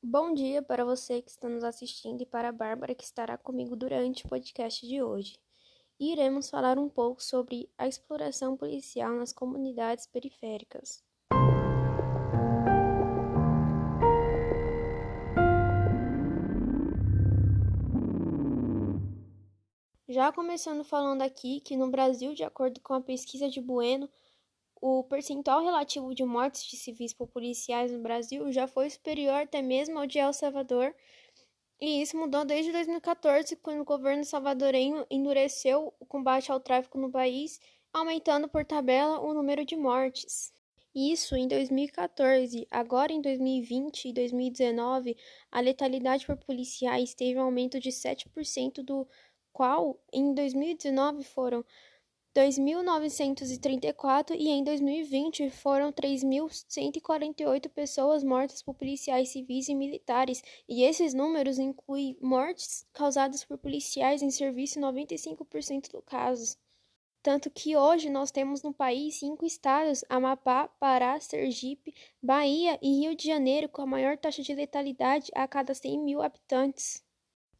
Bom 0.00 0.32
dia 0.32 0.62
para 0.62 0.84
você 0.84 1.20
que 1.20 1.28
está 1.28 1.48
nos 1.48 1.64
assistindo 1.64 2.22
e 2.22 2.26
para 2.26 2.50
a 2.50 2.52
Bárbara 2.52 2.94
que 2.94 3.02
estará 3.02 3.36
comigo 3.36 3.74
durante 3.74 4.24
o 4.24 4.28
podcast 4.28 4.86
de 4.86 5.02
hoje. 5.02 5.36
Iremos 5.98 6.48
falar 6.48 6.78
um 6.78 6.88
pouco 6.88 7.20
sobre 7.20 7.68
a 7.76 7.88
exploração 7.88 8.56
policial 8.56 9.12
nas 9.16 9.32
comunidades 9.32 10.06
periféricas. 10.06 11.02
Já 20.08 20.30
começando 20.32 20.84
falando 20.84 21.22
aqui 21.22 21.60
que 21.60 21.76
no 21.76 21.90
Brasil, 21.90 22.34
de 22.34 22.44
acordo 22.44 22.80
com 22.80 22.94
a 22.94 23.00
pesquisa 23.00 23.50
de 23.50 23.60
Bueno, 23.60 24.08
o 24.80 25.04
percentual 25.04 25.62
relativo 25.62 26.14
de 26.14 26.24
mortes 26.24 26.64
de 26.64 26.76
civis 26.76 27.12
por 27.12 27.28
policiais 27.28 27.92
no 27.92 28.00
Brasil 28.00 28.50
já 28.52 28.66
foi 28.66 28.88
superior 28.90 29.42
até 29.42 29.62
mesmo 29.62 29.98
ao 29.98 30.06
de 30.06 30.18
El 30.18 30.32
Salvador, 30.32 30.94
e 31.80 32.02
isso 32.02 32.16
mudou 32.16 32.44
desde 32.44 32.72
2014, 32.72 33.54
quando 33.56 33.82
o 33.82 33.84
governo 33.84 34.24
salvadorenho 34.24 35.06
endureceu 35.08 35.94
o 36.00 36.06
combate 36.06 36.50
ao 36.50 36.58
tráfico 36.58 36.98
no 36.98 37.10
país, 37.10 37.60
aumentando 37.92 38.48
por 38.48 38.64
tabela 38.64 39.20
o 39.20 39.32
número 39.32 39.64
de 39.64 39.76
mortes. 39.76 40.52
Isso 40.92 41.36
em 41.36 41.46
2014. 41.46 42.66
Agora, 42.68 43.12
em 43.12 43.20
2020 43.20 44.08
e 44.08 44.12
2019, 44.12 45.16
a 45.52 45.60
letalidade 45.60 46.26
por 46.26 46.36
policiais 46.36 47.14
teve 47.14 47.38
um 47.38 47.42
aumento 47.42 47.78
de 47.78 47.90
7%, 47.90 48.82
do 48.82 49.06
qual 49.52 50.00
em 50.12 50.34
2019 50.34 51.22
foram 51.22 51.64
2.934 52.34 54.36
e 54.38 54.48
em 54.48 54.62
2020 54.62 55.50
foram 55.50 55.92
3.148 55.92 57.68
pessoas 57.70 58.22
mortas 58.22 58.62
por 58.62 58.74
policiais 58.74 59.30
civis 59.30 59.68
e 59.68 59.74
militares, 59.74 60.42
e 60.68 60.84
esses 60.84 61.14
números 61.14 61.58
incluem 61.58 62.16
mortes 62.20 62.86
causadas 62.92 63.44
por 63.44 63.58
policiais 63.58 64.22
em 64.22 64.30
serviço 64.30 64.78
em 64.78 64.82
95% 64.82 65.90
dos 65.90 66.04
casos. 66.04 66.56
Tanto 67.22 67.50
que 67.50 67.76
hoje 67.76 68.08
nós 68.08 68.30
temos 68.30 68.62
no 68.62 68.72
país 68.72 69.16
cinco 69.16 69.44
estados: 69.44 70.04
Amapá, 70.08 70.68
Pará, 70.68 71.18
Sergipe, 71.18 71.92
Bahia 72.22 72.78
e 72.80 73.00
Rio 73.00 73.16
de 73.16 73.26
Janeiro, 73.26 73.68
com 73.68 73.82
a 73.82 73.86
maior 73.86 74.16
taxa 74.16 74.42
de 74.42 74.54
letalidade 74.54 75.32
a 75.34 75.48
cada 75.48 75.74
100 75.74 75.98
mil 75.98 76.22
habitantes. 76.22 77.02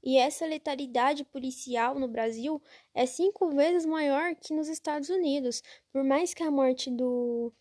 E 0.09 0.17
essa 0.17 0.47
letalidade 0.47 1.23
policial 1.23 1.99
no 1.99 2.09
Brasil 2.09 2.63
é 2.95 3.05
cinco 3.05 3.51
vezes 3.51 3.85
maior 3.85 4.35
que 4.37 4.55
nos 4.55 4.67
Estados 4.67 5.11
Unidos. 5.11 5.63
Por 5.93 6.03
mais 6.03 6.33
que 6.33 6.43
a 6.43 6.51
morte 6.51 6.91
do 6.91 7.53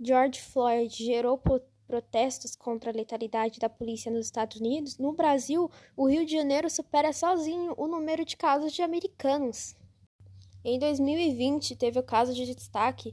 George 0.00 0.40
Floyd 0.40 0.88
gerou 0.88 1.42
protestos 1.88 2.54
contra 2.54 2.92
a 2.92 2.94
letalidade 2.94 3.58
da 3.58 3.68
polícia 3.68 4.08
nos 4.08 4.26
Estados 4.26 4.60
Unidos, 4.60 4.98
no 4.98 5.12
Brasil, 5.14 5.68
o 5.96 6.08
Rio 6.08 6.24
de 6.24 6.36
Janeiro 6.36 6.70
supera 6.70 7.12
sozinho 7.12 7.74
o 7.76 7.88
número 7.88 8.24
de 8.24 8.36
casos 8.36 8.72
de 8.72 8.82
americanos. 8.82 9.74
Em 10.64 10.78
2020, 10.78 11.74
teve 11.74 11.98
o 11.98 12.04
caso 12.04 12.32
de 12.32 12.54
destaque 12.54 13.12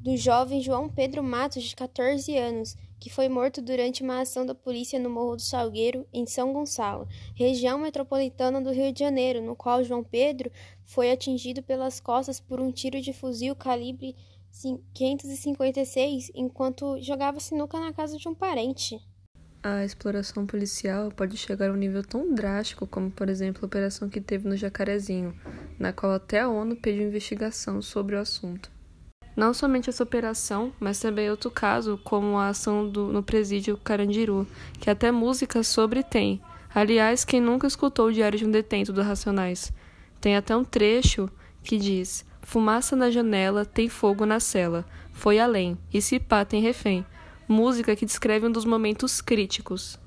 do 0.00 0.16
jovem 0.16 0.62
João 0.62 0.88
Pedro 0.88 1.22
Matos, 1.22 1.62
de 1.62 1.76
14 1.76 2.34
anos, 2.36 2.74
que 2.98 3.10
foi 3.10 3.28
morto 3.28 3.60
durante 3.60 4.02
uma 4.02 4.20
ação 4.20 4.46
da 4.46 4.54
polícia 4.54 4.98
no 4.98 5.10
Morro 5.10 5.36
do 5.36 5.42
Salgueiro, 5.42 6.06
em 6.10 6.26
São 6.26 6.52
Gonçalo, 6.52 7.06
região 7.34 7.78
metropolitana 7.78 8.62
do 8.62 8.72
Rio 8.72 8.92
de 8.92 9.00
Janeiro, 9.00 9.42
no 9.42 9.54
qual 9.54 9.84
João 9.84 10.02
Pedro 10.02 10.50
foi 10.84 11.10
atingido 11.10 11.62
pelas 11.62 12.00
costas 12.00 12.40
por 12.40 12.60
um 12.60 12.72
tiro 12.72 13.00
de 13.00 13.12
fuzil 13.12 13.54
calibre 13.54 14.16
556 14.94 16.30
enquanto 16.34 17.00
jogava 17.00 17.38
sinuca 17.38 17.78
na 17.78 17.92
casa 17.92 18.16
de 18.16 18.26
um 18.26 18.34
parente. 18.34 18.98
A 19.62 19.84
exploração 19.84 20.46
policial 20.46 21.10
pode 21.10 21.36
chegar 21.36 21.68
a 21.68 21.72
um 21.72 21.76
nível 21.76 22.02
tão 22.02 22.34
drástico 22.34 22.86
como, 22.86 23.10
por 23.10 23.28
exemplo, 23.28 23.62
a 23.62 23.66
operação 23.66 24.08
que 24.08 24.18
teve 24.20 24.48
no 24.48 24.56
Jacarezinho, 24.56 25.38
na 25.78 25.92
qual 25.92 26.12
até 26.12 26.40
a 26.40 26.48
ONU 26.48 26.76
pediu 26.76 27.06
investigação 27.06 27.82
sobre 27.82 28.16
o 28.16 28.18
assunto. 28.18 28.79
Não 29.40 29.54
somente 29.54 29.88
essa 29.88 30.02
operação, 30.02 30.70
mas 30.78 31.00
também 31.00 31.30
outro 31.30 31.50
caso, 31.50 31.98
como 32.04 32.36
a 32.36 32.48
ação 32.48 32.86
do, 32.86 33.10
no 33.10 33.22
presídio 33.22 33.78
Carandiru, 33.78 34.46
que 34.78 34.90
até 34.90 35.10
música 35.10 35.62
sobre 35.62 36.02
tem. 36.02 36.42
Aliás, 36.74 37.24
quem 37.24 37.40
nunca 37.40 37.66
escutou 37.66 38.08
o 38.08 38.12
Diário 38.12 38.38
de 38.38 38.44
um 38.44 38.50
Detento 38.50 38.92
do 38.92 39.00
Racionais? 39.00 39.72
Tem 40.20 40.36
até 40.36 40.54
um 40.54 40.62
trecho 40.62 41.26
que 41.62 41.78
diz: 41.78 42.22
Fumaça 42.42 42.94
na 42.94 43.10
janela, 43.10 43.64
tem 43.64 43.88
fogo 43.88 44.26
na 44.26 44.38
cela. 44.40 44.84
Foi 45.10 45.38
além, 45.38 45.78
e 45.90 46.02
se 46.02 46.20
pá 46.20 46.44
tem 46.44 46.60
refém. 46.60 47.02
Música 47.48 47.96
que 47.96 48.04
descreve 48.04 48.46
um 48.46 48.52
dos 48.52 48.66
momentos 48.66 49.22
críticos. 49.22 49.98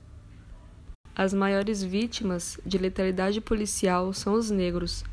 As 1.16 1.34
maiores 1.34 1.82
vítimas 1.82 2.60
de 2.64 2.78
letalidade 2.78 3.42
policial 3.42 4.14
são 4.14 4.36
os 4.36 4.52
negros, 4.52 5.04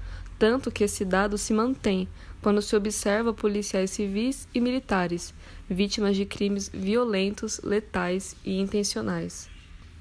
tanto 0.41 0.71
que 0.71 0.84
esse 0.84 1.05
dado 1.05 1.37
se 1.37 1.53
mantém 1.53 2.09
quando 2.41 2.62
se 2.62 2.75
observa 2.75 3.34
policiais 3.34 3.91
civis 3.91 4.49
e 4.55 4.61
militares 4.61 5.34
vítimas 5.69 6.17
de 6.17 6.25
crimes 6.25 6.71
violentos, 6.73 7.61
letais 7.62 8.34
e 8.43 8.59
intencionais. 8.59 9.50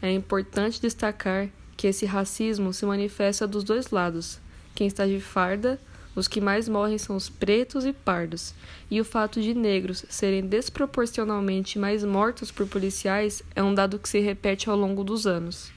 É 0.01 0.09
importante 0.11 0.81
destacar 0.81 1.49
que 1.75 1.87
esse 1.87 2.05
racismo 2.05 2.73
se 2.73 2.85
manifesta 2.85 3.45
dos 3.45 3.65
dois 3.65 3.91
lados. 3.91 4.39
Quem 4.73 4.87
está 4.87 5.05
de 5.05 5.19
farda, 5.19 5.77
os 6.15 6.27
que 6.27 6.39
mais 6.39 6.69
morrem 6.69 6.97
são 6.97 7.17
os 7.17 7.29
pretos 7.29 7.83
e 7.83 7.91
pardos, 7.91 8.55
e 8.89 8.99
o 9.01 9.05
fato 9.05 9.41
de 9.41 9.53
negros 9.53 10.05
serem 10.09 10.41
desproporcionalmente 10.41 11.77
mais 11.77 12.03
mortos 12.03 12.49
por 12.49 12.65
policiais 12.65 13.43
é 13.53 13.61
um 13.61 13.75
dado 13.75 13.99
que 13.99 14.07
se 14.07 14.19
repete 14.19 14.69
ao 14.69 14.77
longo 14.77 15.03
dos 15.03 15.27
anos. 15.27 15.71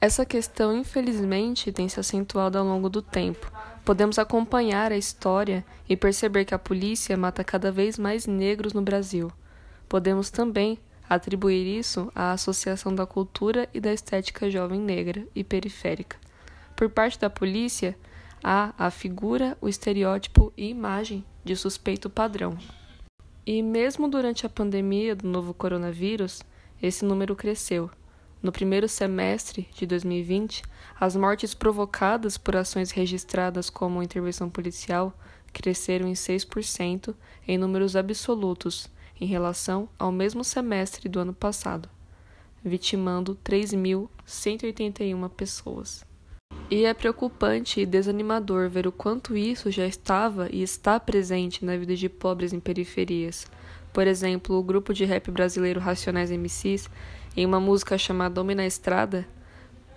Essa 0.00 0.24
questão, 0.24 0.76
infelizmente, 0.76 1.72
tem 1.72 1.88
se 1.88 1.98
acentuado 1.98 2.56
ao 2.56 2.64
longo 2.64 2.88
do 2.88 3.02
tempo. 3.02 3.50
Podemos 3.88 4.18
acompanhar 4.18 4.92
a 4.92 4.98
história 4.98 5.64
e 5.88 5.96
perceber 5.96 6.44
que 6.44 6.54
a 6.54 6.58
polícia 6.58 7.16
mata 7.16 7.42
cada 7.42 7.72
vez 7.72 7.98
mais 7.98 8.26
negros 8.26 8.74
no 8.74 8.82
Brasil. 8.82 9.32
Podemos 9.88 10.28
também 10.28 10.78
atribuir 11.08 11.66
isso 11.66 12.12
à 12.14 12.32
associação 12.32 12.94
da 12.94 13.06
cultura 13.06 13.66
e 13.72 13.80
da 13.80 13.90
estética 13.90 14.50
jovem 14.50 14.78
negra 14.78 15.26
e 15.34 15.42
periférica. 15.42 16.18
Por 16.76 16.90
parte 16.90 17.18
da 17.18 17.30
polícia, 17.30 17.96
há 18.44 18.74
a 18.76 18.90
figura, 18.90 19.56
o 19.58 19.70
estereótipo 19.70 20.52
e 20.54 20.68
imagem 20.68 21.24
de 21.42 21.56
suspeito 21.56 22.10
padrão. 22.10 22.58
E 23.46 23.62
mesmo 23.62 24.06
durante 24.06 24.44
a 24.44 24.50
pandemia 24.50 25.16
do 25.16 25.26
novo 25.26 25.54
coronavírus, 25.54 26.42
esse 26.82 27.06
número 27.06 27.34
cresceu. 27.34 27.90
No 28.40 28.52
primeiro 28.52 28.88
semestre 28.88 29.68
de 29.74 29.84
2020, 29.84 30.62
as 30.98 31.16
mortes 31.16 31.54
provocadas 31.54 32.38
por 32.38 32.54
ações 32.54 32.92
registradas 32.92 33.68
como 33.68 34.02
intervenção 34.02 34.48
policial 34.48 35.12
cresceram 35.52 36.06
em 36.06 36.12
6% 36.12 37.14
em 37.46 37.58
números 37.58 37.96
absolutos 37.96 38.88
em 39.20 39.26
relação 39.26 39.88
ao 39.98 40.12
mesmo 40.12 40.44
semestre 40.44 41.08
do 41.08 41.18
ano 41.18 41.34
passado, 41.34 41.88
vitimando 42.64 43.36
3.181 43.44 45.28
pessoas. 45.30 46.06
E 46.70 46.84
é 46.84 46.94
preocupante 46.94 47.80
e 47.80 47.86
desanimador 47.86 48.68
ver 48.68 48.86
o 48.86 48.92
quanto 48.92 49.36
isso 49.36 49.70
já 49.70 49.86
estava 49.86 50.48
e 50.52 50.62
está 50.62 51.00
presente 51.00 51.64
na 51.64 51.76
vida 51.76 51.96
de 51.96 52.08
pobres 52.08 52.52
em 52.52 52.60
periferias. 52.60 53.46
Por 53.92 54.06
exemplo, 54.06 54.56
o 54.56 54.62
grupo 54.62 54.92
de 54.92 55.04
rap 55.06 55.30
brasileiro 55.30 55.80
Racionais 55.80 56.30
MCs 56.30 56.88
em 57.38 57.46
uma 57.46 57.60
música 57.60 57.96
chamada 57.96 58.40
Homem 58.40 58.56
na 58.56 58.66
Estrada, 58.66 59.24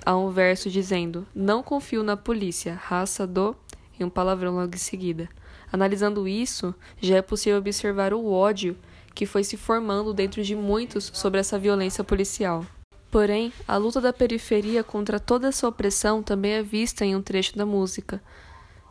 há 0.06 0.16
um 0.16 0.29
verso 0.29 0.69
dizendo: 0.69 1.25
Não 1.34 1.63
confio 1.63 2.03
na 2.03 2.16
polícia, 2.16 2.79
raça 2.79 3.25
do. 3.25 3.56
e 4.00 4.03
um 4.03 4.12
palavrão 4.12 4.53
logo 4.53 4.75
em 4.75 4.78
seguida. 4.78 5.28
Analisando 5.74 6.28
isso, 6.28 6.75
já 7.00 7.18
é 7.18 7.22
possível 7.22 7.57
observar 7.57 8.13
o 8.13 8.31
ódio 8.31 8.78
que 9.16 9.25
foi 9.25 9.44
se 9.44 9.57
formando 9.57 10.13
dentro 10.13 10.44
de 10.44 10.56
muitos 10.56 11.09
sobre 11.16 11.40
essa 11.40 11.57
violência 11.57 12.03
policial. 12.03 12.63
Porém, 13.09 13.51
a 13.68 13.75
luta 13.75 14.00
da 14.00 14.13
periferia 14.13 14.83
contra 14.83 15.19
toda 15.19 15.48
essa 15.48 15.68
opressão 15.68 16.21
também 16.21 16.51
é 16.51 16.62
vista 16.62 17.04
em 17.04 17.16
um 17.16 17.24
trecho 17.24 17.57
da 17.57 17.66
música, 17.66 18.21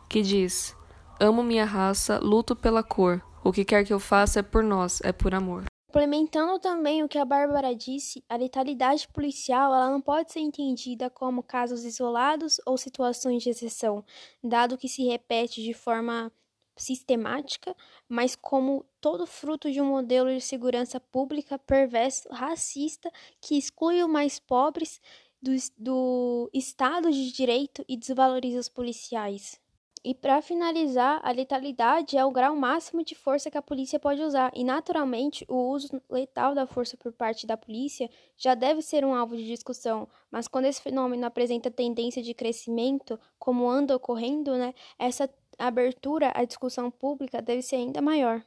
que 0.09 0.21
diz: 0.21 0.75
Amo 1.21 1.41
minha 1.41 1.63
raça, 1.63 2.19
luto 2.19 2.53
pela 2.53 2.83
cor. 2.83 3.21
O 3.45 3.53
que 3.53 3.63
quer 3.63 3.85
que 3.85 3.93
eu 3.93 3.99
faça 3.99 4.41
é 4.41 4.43
por 4.43 4.61
nós, 4.61 4.99
é 5.05 5.13
por 5.13 5.33
amor. 5.33 5.63
Complementando 5.91 6.57
também 6.57 7.03
o 7.03 7.09
que 7.09 7.17
a 7.17 7.25
Bárbara 7.25 7.75
disse, 7.75 8.23
a 8.29 8.37
letalidade 8.37 9.05
policial 9.09 9.75
ela 9.75 9.89
não 9.89 9.99
pode 9.99 10.31
ser 10.31 10.39
entendida 10.39 11.09
como 11.09 11.43
casos 11.43 11.83
isolados 11.83 12.61
ou 12.65 12.77
situações 12.77 13.43
de 13.43 13.49
exceção, 13.49 14.01
dado 14.41 14.77
que 14.77 14.87
se 14.87 15.03
repete 15.03 15.61
de 15.61 15.73
forma 15.73 16.31
sistemática, 16.77 17.75
mas 18.07 18.37
como 18.37 18.85
todo 19.01 19.27
fruto 19.27 19.69
de 19.69 19.81
um 19.81 19.85
modelo 19.85 20.29
de 20.29 20.39
segurança 20.39 20.97
pública 20.97 21.59
perverso, 21.59 22.29
racista, 22.29 23.11
que 23.41 23.57
exclui 23.57 24.01
os 24.01 24.09
mais 24.09 24.39
pobres 24.39 25.01
do, 25.41 25.51
do 25.77 26.49
Estado 26.53 27.11
de 27.11 27.33
Direito 27.33 27.83
e 27.85 27.97
desvaloriza 27.97 28.61
os 28.61 28.69
policiais. 28.69 29.59
E 30.03 30.15
para 30.15 30.41
finalizar, 30.41 31.21
a 31.23 31.31
letalidade 31.31 32.17
é 32.17 32.25
o 32.25 32.31
grau 32.31 32.55
máximo 32.55 33.03
de 33.03 33.13
força 33.13 33.51
que 33.51 33.57
a 33.57 33.61
polícia 33.61 33.99
pode 33.99 34.19
usar, 34.23 34.51
e 34.55 34.63
naturalmente 34.63 35.45
o 35.47 35.69
uso 35.69 36.01
letal 36.09 36.55
da 36.55 36.65
força 36.65 36.97
por 36.97 37.13
parte 37.13 37.45
da 37.45 37.55
polícia 37.55 38.09
já 38.35 38.55
deve 38.55 38.81
ser 38.81 39.05
um 39.05 39.13
alvo 39.13 39.37
de 39.37 39.45
discussão, 39.45 40.09
mas 40.31 40.47
quando 40.47 40.65
esse 40.65 40.81
fenômeno 40.81 41.23
apresenta 41.27 41.69
tendência 41.69 42.23
de 42.23 42.33
crescimento, 42.33 43.19
como 43.37 43.69
anda 43.69 43.95
ocorrendo, 43.95 44.57
né, 44.57 44.73
essa 44.97 45.29
abertura 45.59 46.31
à 46.33 46.43
discussão 46.45 46.89
pública 46.89 47.39
deve 47.39 47.61
ser 47.61 47.75
ainda 47.75 48.01
maior. 48.01 48.43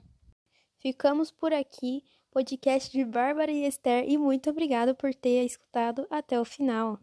Ficamos 0.78 1.30
por 1.30 1.52
aqui, 1.52 2.02
podcast 2.32 2.90
de 2.90 3.04
Bárbara 3.04 3.52
e 3.52 3.64
Esther, 3.64 4.04
e 4.08 4.18
muito 4.18 4.50
obrigado 4.50 4.92
por 4.92 5.14
ter 5.14 5.44
escutado 5.44 6.04
até 6.10 6.40
o 6.40 6.44
final. 6.44 6.98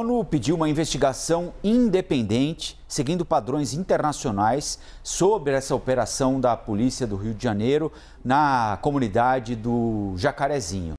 A 0.00 0.02
ONU 0.02 0.24
pediu 0.24 0.56
uma 0.56 0.66
investigação 0.66 1.52
independente, 1.62 2.74
seguindo 2.88 3.22
padrões 3.22 3.74
internacionais, 3.74 4.78
sobre 5.02 5.52
essa 5.52 5.74
operação 5.74 6.40
da 6.40 6.56
polícia 6.56 7.06
do 7.06 7.16
Rio 7.16 7.34
de 7.34 7.44
Janeiro 7.44 7.92
na 8.24 8.78
comunidade 8.80 9.54
do 9.54 10.14
Jacarezinho. 10.16 10.94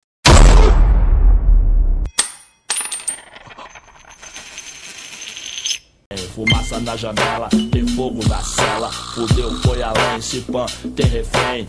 Fumaça 6.36 6.80
na 6.80 6.96
janela, 6.96 7.50
tem 7.72 7.88
fogo 7.88 8.20
na 8.28 8.40
cela. 8.44 8.92
Fudeu, 8.92 9.50
foi 9.64 9.82
além, 9.82 10.22
se 10.22 10.42
pan, 10.42 10.68
tem 10.96 11.08
refém. 11.08 11.66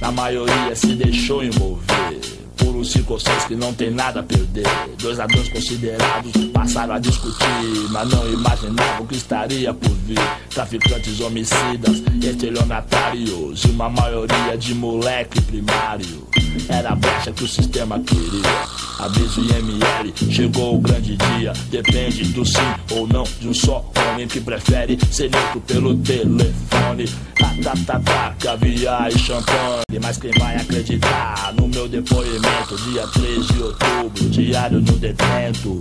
Na 0.00 0.10
maioria 0.10 0.74
se 0.74 0.94
deixou 0.94 1.44
envolver 1.44 2.40
por 2.60 2.76
uns 2.76 2.92
cinco 2.92 3.14
ou 3.14 3.20
seis 3.20 3.44
que 3.44 3.56
não 3.56 3.72
tem 3.74 3.90
nada 3.90 4.20
a 4.20 4.22
perder. 4.22 4.64
Dois 4.98 5.18
ladrões 5.18 5.48
considerados 5.48 6.32
passaram 6.52 6.94
a 6.94 6.98
discutir, 6.98 7.88
mas 7.90 8.08
não 8.08 8.32
imaginavam 8.32 9.06
que 9.06 9.16
estaria 9.16 9.72
por 9.74 9.92
vir. 10.06 10.18
Traficantes 10.50 11.20
homicidas, 11.20 12.02
estelionatários 12.22 13.64
e 13.64 13.70
uma 13.70 13.88
maioria 13.88 14.56
de 14.56 14.74
moleque 14.74 15.40
primário. 15.42 16.28
Era 16.68 16.90
a 16.90 16.96
brecha 16.96 17.32
que 17.32 17.44
o 17.44 17.48
sistema 17.48 17.98
queria. 18.00 18.80
Aviso 18.98 19.40
IML, 19.40 20.12
chegou 20.30 20.76
o 20.76 20.80
grande 20.80 21.16
dia. 21.16 21.52
Depende 21.70 22.24
do 22.24 22.44
sim 22.44 22.58
ou 22.92 23.06
não 23.06 23.24
de 23.40 23.48
um 23.48 23.54
só 23.54 23.90
homem 23.96 24.28
que 24.28 24.40
prefere 24.40 24.98
ser 25.10 25.30
neutro 25.30 25.60
pelo 25.62 25.96
telefone. 25.96 26.69
Tá, 27.62 28.00
tá, 28.00 28.34
caviar 28.40 29.12
e 29.12 29.18
champanhe. 29.18 30.00
Mas 30.02 30.18
quem 30.18 30.32
vai 30.32 30.56
acreditar 30.56 31.54
no 31.54 31.68
meu 31.68 31.86
depoimento? 31.88 32.76
Dia 32.90 33.06
3 33.06 33.46
de 33.46 33.62
outubro, 33.62 34.30
diário 34.30 34.80
no 34.80 34.98
detento. 34.98 35.80